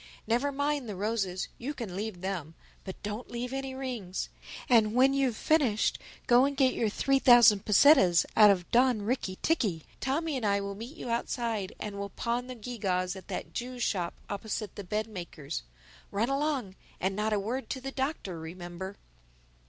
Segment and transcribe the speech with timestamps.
[0.25, 4.29] Never mind the roses—you can leave them—but don't leave any rings.
[4.67, 9.37] And when you've finished go and get your three thousand pesetas out of Don Ricky
[9.43, 9.83] ticky.
[9.99, 13.53] Tommy and I will meet you outside and we'll pawn the gew gaws at that
[13.53, 15.61] Jew's shop opposite the bed maker's.
[16.09, 18.97] Run along—and not a word to the Doctor, remember."